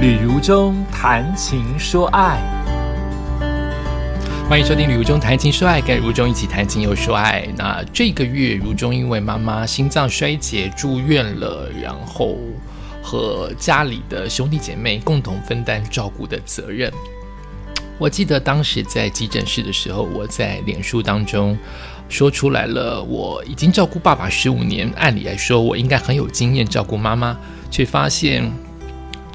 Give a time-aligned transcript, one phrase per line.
[0.00, 2.40] 旅如中谈情说爱，
[4.48, 7.46] 欢迎收听《旅如中谈情说爱》，跟如中一起谈情又说爱。
[7.54, 12.38] 那这个月，如中因为妈妈心脏衰竭住院了，然后
[13.02, 16.90] 和家里的兄弟姐妹共同分担照顾的责任。
[17.98, 21.54] 我记得当时在急诊室的时候，我在脸书当中
[22.08, 27.38] 说出来了，我已经照顾爸爸十五年，按理来说我应该很有经验照顾妈妈，
[27.70, 28.50] 却发现。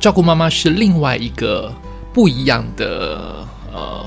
[0.06, 1.74] 照顾妈妈是另外一个
[2.14, 4.06] 不一样的呃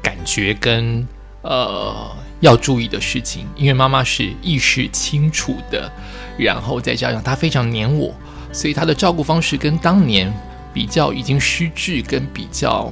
[0.00, 1.06] 感觉跟
[1.42, 2.10] 呃
[2.40, 5.92] 要注意的事情，因为妈妈是意识清楚的，
[6.38, 8.10] 然后再加上她非常黏我，
[8.54, 10.32] 所以她的照顾方式跟当年
[10.72, 12.90] 比较已经失智，跟比较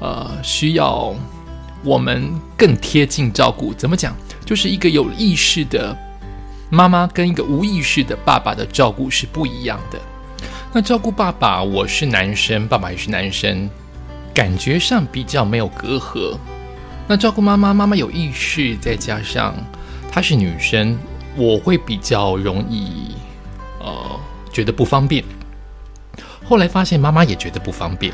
[0.00, 1.14] 呃需要
[1.84, 3.72] 我们更贴近照顾。
[3.72, 4.12] 怎么讲？
[4.44, 5.96] 就是一个有意识的
[6.68, 10.00] 妈妈跟一个无意识的爸爸的照顾是不一样的。
[10.76, 13.66] 那照顾爸爸，我是男生，爸爸也是男生，
[14.34, 16.36] 感觉上比较没有隔阂。
[17.08, 19.54] 那照顾妈妈，妈妈有意识，再加上
[20.12, 20.98] 她是女生，
[21.34, 23.14] 我会比较容易
[23.80, 24.20] 呃
[24.52, 25.24] 觉得不方便。
[26.44, 28.12] 后来发现妈妈也觉得不方便。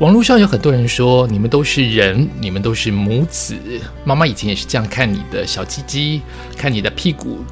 [0.00, 3.56] 网络上有很多人说，你们都是人，你们都是母子。
[4.04, 6.22] 妈妈以前也是这样看你的小鸡鸡，
[6.56, 7.44] 看你的屁股，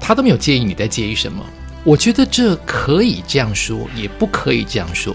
[0.00, 1.44] 她都没有介意你在介意什么。
[1.84, 5.14] 我觉得这可以这样说，也不可以这样说。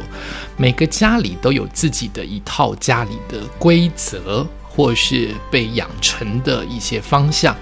[0.56, 7.56] 每个家里都有自己的一套家里的规则，或是被养成的一些方向。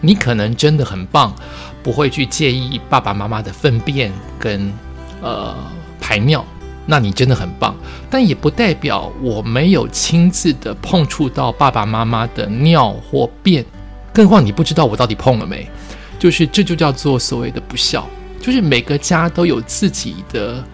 [0.00, 1.34] 你可能真的很棒，
[1.82, 4.72] 不会去介意爸爸妈妈的粪便跟
[5.20, 5.56] 呃
[6.00, 6.44] 排尿，
[6.86, 7.74] 那你真的很棒。
[8.08, 13.64] 但也不代表我没有亲自的碰触到爸爸妈妈的尿或便，
[14.12, 15.68] 更何况你不知道我到底碰了没。
[16.16, 18.08] 就是这就叫做所谓的不孝。
[18.40, 20.64] 就是每个家都有自己的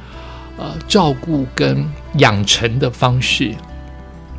[0.58, 1.84] 呃照顾跟
[2.19, 3.54] 养成的方式，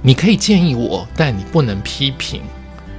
[0.02, 2.42] 你可以建议我，但你不能批评，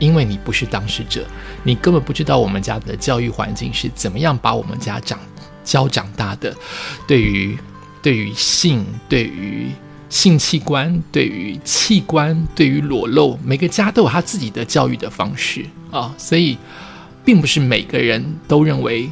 [0.00, 1.24] 因为你不是当事者，
[1.62, 5.20] 你根本不知道我们家的教育环境是怎么样把我们家长
[5.62, 6.52] 教长大的。
[7.06, 7.56] 对于
[8.02, 9.70] 对于性，对于
[10.08, 16.58] 性器官，对于器官，对于裸露，每个家都有他自己的教育的方式啊，所以
[17.24, 19.08] 并不是每个人都认为。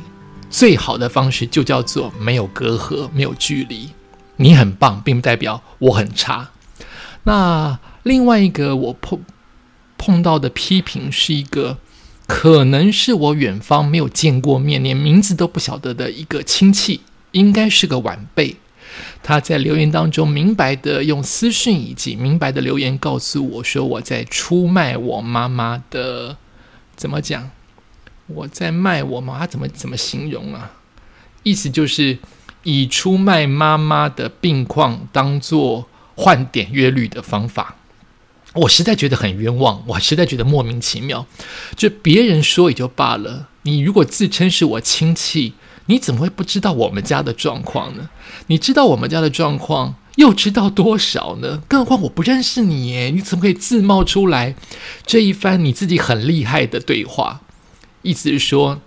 [0.52, 3.88] 最好的方式就叫做没有隔阂、没有距离。
[4.36, 6.50] 你很棒，并不代表我很差。
[7.24, 9.20] 那另外一个我碰
[9.96, 11.78] 碰到的批评是一个，
[12.26, 18.56] 可能是我远方没有见过面、连名字都不晓得的一个亲戚，应该是个晚辈。
[19.22, 26.36] 他在留言当中明白的用私讯以及明白的留言告诉我说，我在出卖我妈妈的，
[26.94, 27.50] 怎么讲？
[28.26, 29.36] 我在卖我吗？
[29.38, 30.72] 他怎么怎么形容啊？
[31.42, 32.18] 意思就是
[32.62, 37.76] 以出卖妈妈的病况当做换点阅率的方法。
[38.54, 41.26] 我实在觉得很冤枉，我实在觉得莫名其妙。
[41.74, 45.54] 就别人说也就罢了，你如果自称是我亲戚，
[45.86, 48.10] 你怎么会不知道我们家的状况呢？
[48.48, 51.62] 你知道我们家的状况，又知道多少呢？
[51.66, 54.54] 更何况我不认识你耶，你怎么可以自冒出来
[55.06, 57.40] 这一番你自己很厉害的对话？
[58.02, 58.80] 意思是说，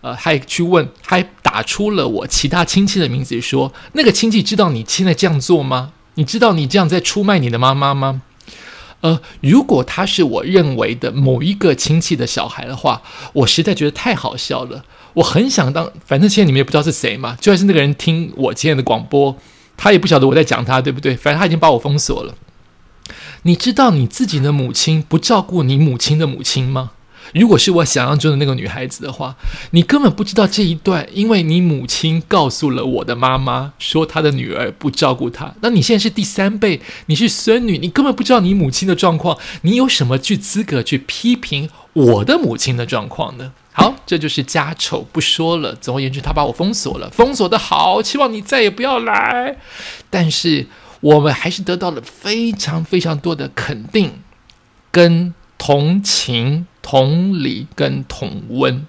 [0.00, 5.92] 呃，还去问，还打出了我其他亲戚的名字，说那个亲戚知道你现在这样做吗？
[6.14, 8.22] 你知道你这样在出卖你的妈妈吗？
[9.00, 13.02] 呃，如果他是我认为的某一个亲戚的小孩的话，
[13.32, 14.84] 我实在觉得太好笑了。
[15.14, 19.36] 我很想当，反正现在你们也不知道是谁嘛，就算是那个人听我今天的广播，
[19.76, 21.16] 他也不晓得我在讲他，对不对？
[21.16, 22.34] 反正他已经把我封锁了。
[23.42, 26.92] 你知道你自己的母亲不照顾你母亲的母亲吗？
[27.32, 29.34] 如果是我想象中的那个女孩子的话，
[29.70, 35.54] 你根本不知道这一段，因为你母亲告诉了我的妈妈，说她的女儿不照顾她。
[35.60, 43.52] 那你现在是第三辈，你是孙女，你根本不知道你母亲的状况，你有什么去资格去批评我的母亲的状况呢？
[43.72, 45.74] 好，这就是家丑不说了。
[45.74, 49.56] 总而言之，他把我封锁了，封锁的好，希望你再也不要来。
[50.10, 50.66] 但是
[51.00, 54.20] 我们还是得到了非常非常多的肯定
[54.90, 56.66] 跟同情。
[56.82, 58.84] 同理跟同温，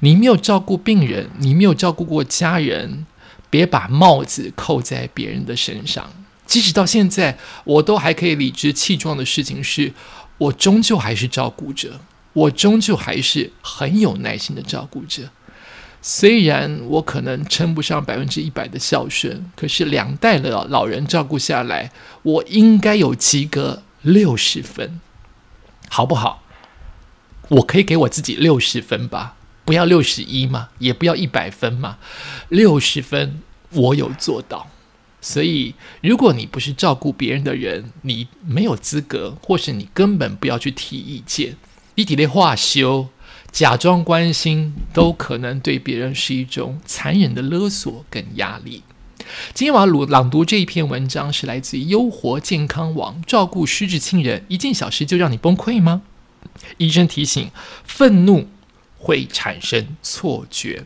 [0.00, 3.06] 你没有照顾病人，你没有照顾过家人，
[3.50, 6.10] 别把帽子扣在别人的身上。
[6.46, 9.92] 即使到现在，我都还可以理直气壮的事情是，
[10.38, 12.00] 我终究还是照顾者，
[12.32, 15.30] 我终究还是很有耐心的照顾者。
[16.00, 21.90] 虽然我可能称不上百分之一百的孝顺，可是两代的老人照顾下来，
[22.22, 25.00] 我应该有及格六十分，
[25.88, 26.44] 好不好？
[27.48, 31.98] 我可以给我自己六十分吧，不要六十一嘛，也不要一百分嘛，
[32.48, 33.40] 六十分
[33.70, 34.68] 我有做到，
[35.20, 41.56] 所以，如果你不是照顾别人的人，你没有资格，或是你根本不要去提意见。
[41.94, 43.08] 你底的话修，
[43.50, 48.82] 假装关心，都可能对别人是一种残忍的勒索跟压力。
[49.52, 53.20] 今天我要朗读这一篇文章，是来自于优活健康网。
[53.26, 56.02] 照顾失智亲人，一件小事就让你崩溃吗？
[56.76, 57.50] 医生提醒：
[57.84, 58.48] 愤怒
[58.98, 60.84] 会产生错觉。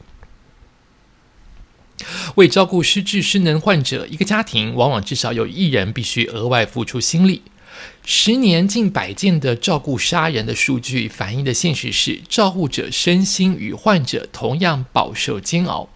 [2.35, 7.43] 为照顾失智失能患者，一个家庭往往至少有一人必须额外付出心力。
[8.05, 15.89] 十年近百件的照顾杀人的数据反映的现实是，照顾者身心与患者同样饱受煎熬。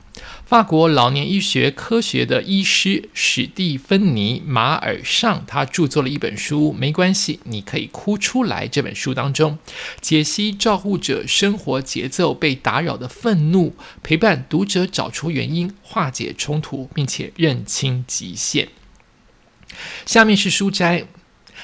[0.45, 8.69] 法国老年医学科学的医师史蒂芬妮·马尔尚，他著作了一本书，没关系，你可以哭出来。
[8.69, 9.59] 这本书当中，
[10.01, 18.69] 解析照顾者生活节奏被打扰的愤怒，陪伴读者找出原因，化解冲突，并且认清极限。
[20.07, 21.07] 下面是书摘：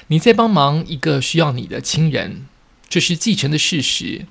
[0.09, 2.47] 你在帮忙一个需要你的亲人，
[2.89, 4.27] 这是继承的事实。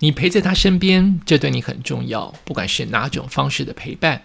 [0.00, 4.22] 你陪在他身边，这对你很重要，不管是哪种方式的陪伴。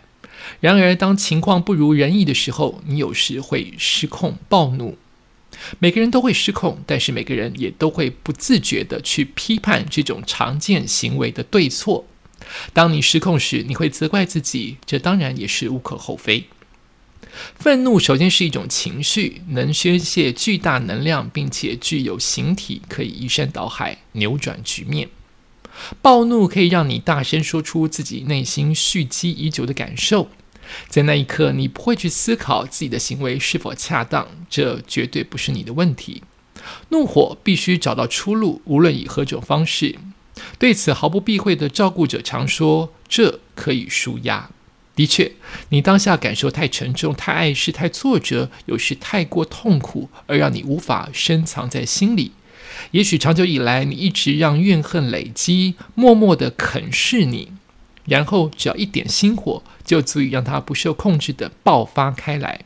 [0.59, 4.97] 然而，当情况不如人意的时候，你有时会失控暴怒。
[5.79, 12.05] 每个人都会失控，但是每个人也都会不自觉地去批判这种常见行为的对错。
[12.73, 16.45] 当你失控时，你会责怪自己，这当然也是无可厚非。
[17.55, 25.09] 愤怒首先是一种情绪，能宣泄巨大能量，并且具有形体，可以移山倒海，扭转局面。
[26.01, 30.29] 暴怒可以让你大声说出自己内心蓄积已久的感受，
[30.87, 36.23] 在那一刻，你不会去思考自己的行为是否恰当，这绝对不是你的问题。
[36.89, 39.97] 怒火必须找到出路，无论以何种方式。
[40.59, 44.49] 对此毫不避讳的照顾者常说：“这可以舒压。”
[44.93, 45.31] 的确，
[45.69, 52.31] 你当下感受太沉重、太碍事、太挫折，有时太过痛苦，而让你无法深藏在心里。
[52.91, 57.51] 也许长久以来，你一直让怨恨累积，默默的啃噬你，
[58.05, 62.61] 然后只要一点心火，就足以让它不受控制的爆发开来。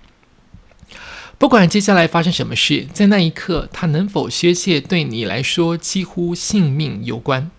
[1.37, 7.49] 不管接下来发生什么事，在那一刻，它能否宣泄，对你来说几乎性命攸关。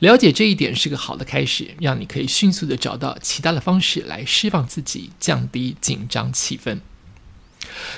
[0.00, 6.78] 了解这一点是个好的开始，让你可以迅速的找到其他的方式来释放自己，降低紧张气氛。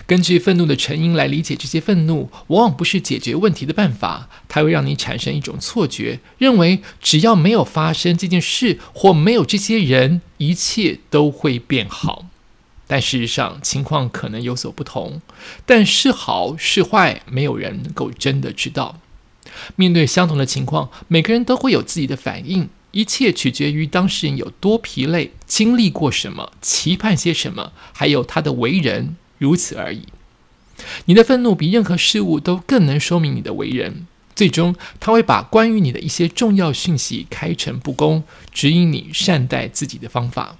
[0.06, 4.28] 根据愤怒的成因来理解这些愤怒，往往不是解决问题的办法。
[4.48, 12.26] 它会让你产生一种错觉，认为只要没有发生这件事或没有这些人，一切都会变好。
[12.86, 15.20] 但事实上，情况可能有所不同。
[15.64, 19.00] 但是好是坏，没有人能够真的知道。
[19.74, 22.68] 面对相同的情况，每个人都会有自己的反应。
[22.92, 29.16] 一切取决于当事人有多疲累，经历过什么，期盼些什么，还有他的为人。
[29.38, 30.02] 如此而已。
[31.06, 34.06] 你的愤怒比任何事物都更能说明你的为人。
[34.34, 38.22] 最终，他会把关于你的一些重要讯息开诚布公，
[38.52, 40.58] 指引你善待自己的方法。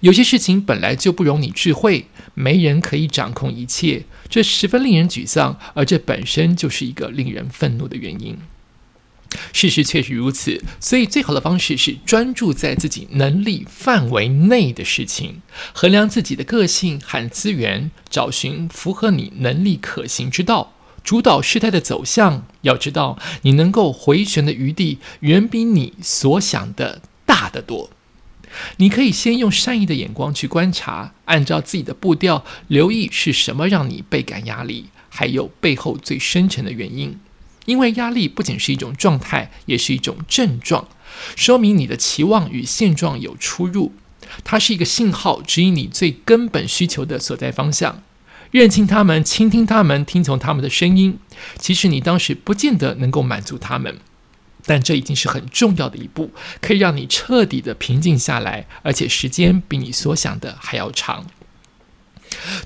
[0.00, 8.36] 有些事情本来就不容你智慧，没人可以掌控一切，这十分令人沮丧，而这本身就是一个令人愤怒的原因。
[9.52, 15.42] 事实确实如此，所以最好的方式是专注在自己能力范围内的事情，
[15.72, 20.72] 衡量自己的个性和资源，找寻符合你能力可行之道，
[21.04, 22.46] 主导事态的走向。
[22.62, 27.90] 要知道，你能够回旋的余地远比你所想的大得多。
[28.78, 37.16] 你可以先用善意的眼光去观察，按照自己的步调，留意是什么让你倍感压力，还有背后最深沉的原因。
[37.70, 40.88] 因为压力不仅是一种状态，也是一种症状，
[41.36, 43.92] 说明你的期望与现状有出入。
[44.42, 48.02] 它是一个信号，指引你最根本需求的所在方向。
[48.50, 51.18] 认清他们，倾听他们，听从他们的声音。
[51.58, 53.98] 其实你当时不见得能够满足他们，
[54.66, 61.26] 但这已经是很重要的一步，可以让你彻底的平静下来，而且时间比你所想的还要长。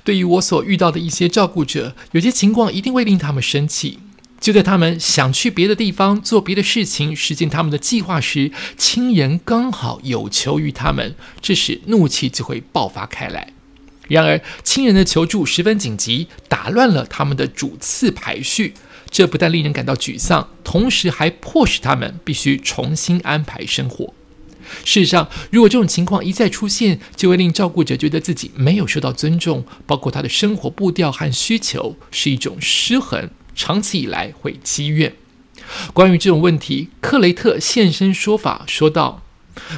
[0.03, 3.99] 对于我所遇到的一些照顾者，有些情况一定会令他们生气。
[4.45, 13.53] 就在他们想去别的地方做别的事情，实现他们的计划时，亲人刚好有求于他们，这时怒气就会爆发开来。
[14.07, 18.75] 然而，亲人的求助十分紧急，打乱了他们的主次排序，
[19.09, 24.13] 这不但令人感到沮丧，同时还迫使他们必须重新安排生活。
[24.83, 33.27] 事实上，如果这种情况一再出现，就会令照顾者觉得自己没有受到尊重，包括他的生活步调和需求是一种失衡。
[33.55, 35.13] 长期以来会积怨。
[35.93, 39.23] 关于这种问题，克雷特现身说法，说道：“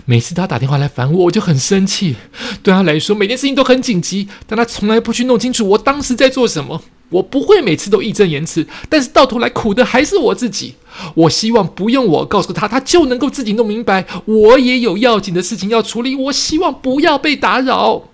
[0.06, 2.16] 每次他打电话来烦我，我就很生气。
[2.62, 6.84] 对他来说，每件事情都很紧急，但他从来不去弄清楚我当时在做什么。
[7.10, 10.76] 我不会每次都义正言辞，但是到头来苦的还是我自己。
[11.16, 14.06] 我希望不用我告诉他，他就能够自己弄明白。
[14.26, 18.10] 我也有要紧的事情要处理，我希望不要被打扰。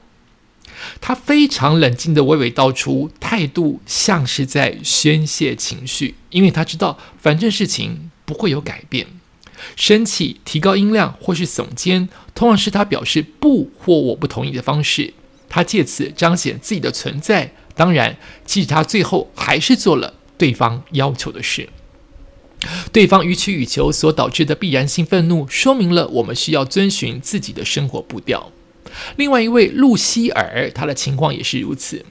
[1.02, 9.08] 他非常冷静的娓娓道出，态度像是在宣泄情绪，因为他知道反正事情不会有改变。
[9.75, 15.13] 生气、提高音量或是耸肩，通常是他表示不或我不同意的方式。
[15.48, 17.54] 他借此彰显自己的存在。
[17.75, 21.70] 当然，即使他最后还是做了对方要求的事，
[22.92, 28.52] 对方予取予求所导致的必然性愤怒，说明了我们需要遵循自己的生活步调。
[29.15, 32.05] 另外一位露西尔，她的情况也是如此，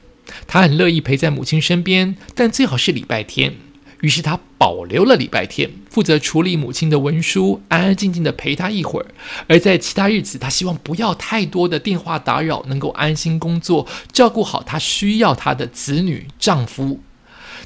[0.47, 3.55] 她很乐意陪在母亲身边，但最好是礼拜天。
[4.01, 9.05] 于是她保留了礼拜天，负责处理母亲的文书，安安静静的陪她一会儿。
[9.47, 16.99] 而在其他日子，她希望不要太多的电话打扰，能够安心工作，照顾好她需要她的子女、丈夫。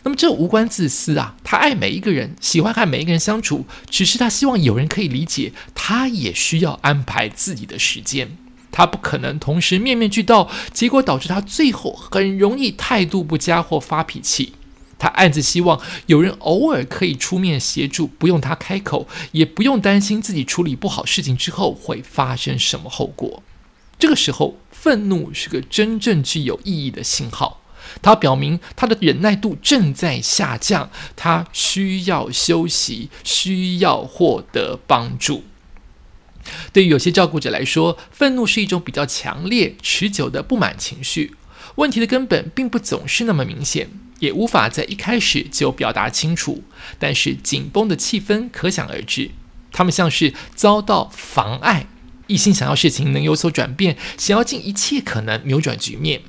[0.03, 8.37] 那么这无关自私啊，她爱每一个人，喜欢和每一个人相处，只是她希望有人可以理解，她也需要安排自己的时间。
[8.77, 14.53] 他不可能同时面面俱到，结果导致他最后很容易态度不佳或发脾气。
[14.99, 23.41] 他暗自希望有人偶尔可以出面协助，不用他开口，也不用担心自己处理不好事情之后会发生什么后果。
[23.97, 27.61] 这个时候，愤怒是个真正具有意义的信号，
[28.03, 35.43] 它表明他的忍耐度正在下降，他需要休息，需要获得帮助。
[36.71, 41.35] 对于有些照顾者来说，愤怒是一种比较强烈、持久的不满情绪，
[41.75, 43.89] 问题的根本并不总是那么明显。
[44.19, 46.63] 也无法在一开始就表达清楚，
[46.97, 49.29] 但是紧绷的气氛可想而知。
[49.71, 51.85] 他们像是遭到妨碍，
[52.25, 56.21] 一心想要事情能有所转变，想要尽一切可能扭转局面。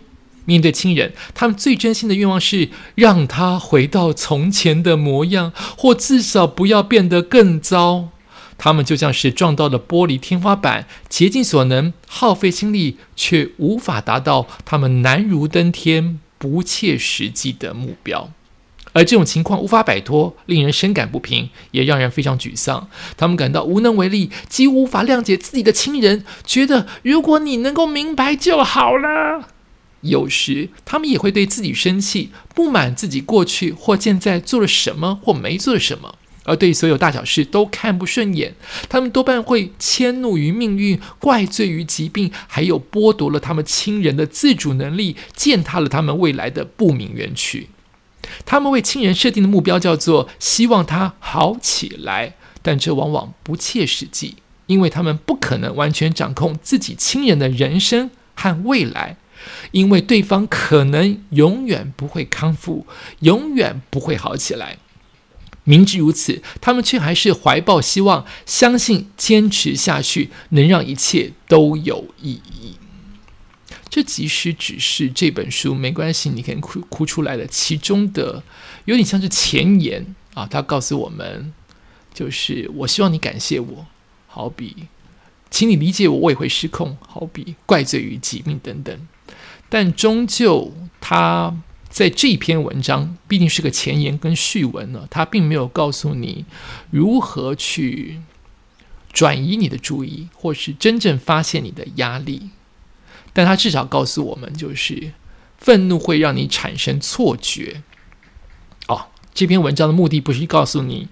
[0.44, 8.10] 面对亲人，他们最真心的愿望是让他回到从前的模样，或至少不要变得更糟。
[8.58, 16.20] 他们就像是撞到了玻璃天花板，竭尽所能，耗费心力，却无法达到他们难如登天。
[16.40, 18.30] 不切实际的目标，
[18.92, 22.88] 而这种情况无法摆脱，令人深感不平，也让人非常沮丧。
[23.16, 29.48] 他们感到无能为力，几乎无法谅解自己的亲人，觉得如果你能够明白就好了。
[30.02, 36.14] 有时，他们也会对自己生气，不满自己过去或现在做了什么或没做什么。
[36.48, 38.54] 而对所有大小事都看不顺眼，
[38.88, 47.68] 他们多半会迁怒于命运，怪罪于疾病，还有剥夺了他们亲人的自主能力，践踏了他们未来的不明园区。
[48.46, 54.36] 他们为亲人设定的目标叫做希望他好起来，但这往往不切实际，
[54.66, 59.16] 因为他们不可能完全掌控自己亲人的人生和未来，
[59.70, 62.86] 因为对方可能永远不会康复，
[63.20, 64.78] 永远不会好起来。
[65.68, 72.78] 明知如此，他们却还是怀抱希望，相信坚持下去能让一切都有意义。
[73.90, 78.42] 这即使只是这本书没关系，你可以哭哭出来的其中的
[78.86, 80.46] 有点像是前言啊。
[80.50, 81.52] 他告诉我们，
[82.14, 83.86] 就是我希望你感谢我，
[84.26, 84.88] 好比
[85.50, 88.98] 请你理解我，我也会失控，好比怪罪于疾病等等。
[89.68, 91.54] 但终究他。
[91.90, 96.44] 在这篇文章毕竟是个前言跟序文呢，它并没有告诉你
[96.90, 98.20] 如何去
[99.12, 102.50] 转移你的注意，或是真正发现你的压力。
[103.32, 105.12] 但它至少告诉我们，就是
[105.56, 107.82] 愤怒会让你产生错觉。
[108.86, 111.08] 哦，这篇文章的目的不是告诉你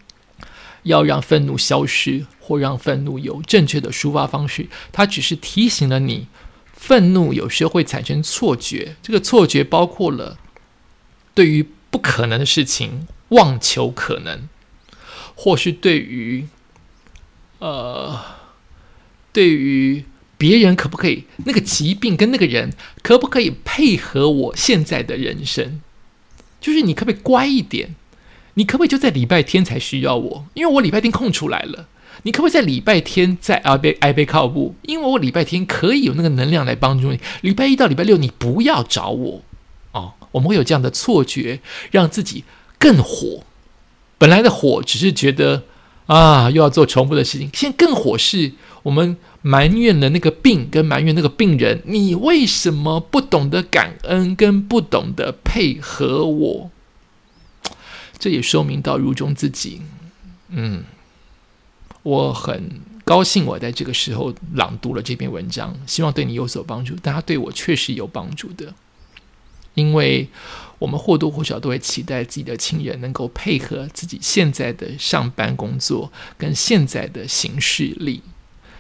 [0.83, 6.27] 要让愤怒消失，或让愤怒有正确的抒发方式，它只是提醒了你，
[6.75, 8.97] 愤怒有时候会产生错觉。
[9.03, 10.39] 这个错觉包括了。
[11.37, 14.49] 对于不可能的事情妄求可能，
[15.35, 16.47] 或是对于
[17.59, 18.19] 呃，
[19.33, 20.05] 对于
[20.39, 25.83] 别人可不可以那个疾病跟那个人可不可以配合我现在的人生？
[26.59, 27.95] 就是你可不可以乖一点？
[28.55, 30.47] 你可不可以就在礼拜天才需要我？
[30.55, 31.89] 因为我礼拜天空出来了。
[32.23, 34.75] 你可不可以在礼拜天在阿贝埃贝靠步？
[34.83, 37.21] 因为我礼拜天可以有那个能量来帮助你。
[37.43, 39.43] 礼拜一到礼拜六你不要找我。
[40.37, 42.45] 我们会有这样的错觉，让自己
[42.79, 43.43] 更火。
[44.19, 45.63] 本来的火只是觉得
[46.07, 47.49] 啊，又要做重复的事情。
[47.55, 48.53] 现在更火是，
[48.83, 56.71] 我们埋怨了那个病，跟埋怨那个病人，你为什么不懂得感恩，跟不懂得配合我？
[58.19, 59.81] 这也说明到如中自己。
[60.51, 60.85] 嗯，
[62.03, 66.95] 我很高兴我在这个时候朗读了这篇文章，希望对你有所帮助。
[67.03, 68.75] 但它对我确实有帮助的，
[69.77, 70.29] 因为
[70.81, 78.21] 我们或多或少都会期待自己的亲人能够配合自己现在的上班工作跟现在的行事力，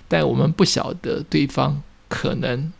[0.08, 2.72] 但我们不晓得对方可能，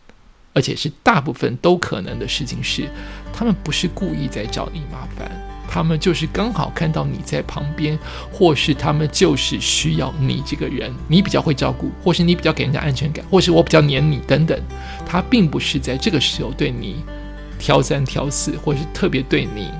[0.52, 2.90] 而且是大部分都可能的事情是，
[3.32, 5.30] 他们不是故意在找你麻烦。
[5.68, 7.98] 他们就是刚好看到你在旁边，
[8.32, 14.58] 或是他们就是需要你这个人，你比较会照顾，或是你比较给人家安全感，或是我比较黏你等等。
[15.04, 17.04] 他并不是在这个时候对你
[17.58, 19.70] 挑三挑四，或是特别对你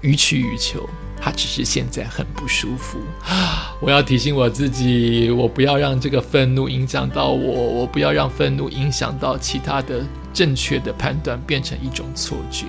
[0.00, 0.88] 予取予求，
[1.20, 2.98] 他只是现在很不舒服。
[3.80, 12.66] 我要提醒我自己，我不要让这个愤怒影响到我，我不要让愤怒影响到其他的正确的判断，变成一种错觉。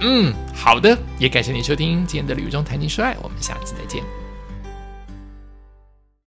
[0.00, 4.23] 嗯，好的，也感谢你收听今天的《旅途中谈情说爱》，我们下次再见。